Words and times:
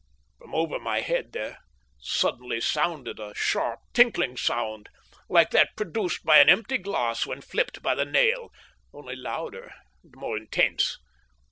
From 0.39 0.55
over 0.55 0.79
my 0.79 1.01
head 1.01 1.31
there 1.33 1.59
suddenly 1.99 2.59
sounded 2.59 3.19
a 3.19 3.35
sharp, 3.35 3.81
tinkling 3.93 4.35
sound, 4.35 4.89
like 5.29 5.51
that 5.51 5.75
produced 5.75 6.23
by 6.25 6.39
an 6.39 6.49
empty 6.49 6.79
glass 6.79 7.27
when 7.27 7.41
flipped 7.41 7.83
by 7.83 7.93
the 7.93 8.03
nail, 8.03 8.49
only 8.91 9.15
louder 9.15 9.71
and 10.03 10.15
more 10.15 10.37
intense. 10.37 10.97